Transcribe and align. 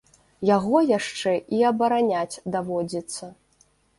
Яго 0.49 0.79
яшчэ 0.97 1.33
і 1.57 1.61
абараняць 1.71 2.39
даводзіцца. 2.57 3.31